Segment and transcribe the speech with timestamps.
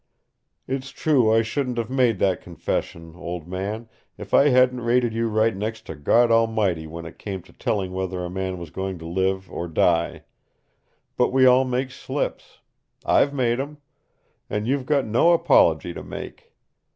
[0.67, 5.27] "It's true I shouldn't have made that confession, old man, if I hadn't rated you
[5.29, 8.97] right next to God Almighty when it came to telling whether a man was going
[8.97, 10.23] to live or die.
[11.17, 12.61] But we all make slips.
[13.05, 13.77] I've made 'em.
[14.49, 16.51] And you've got no apology to make.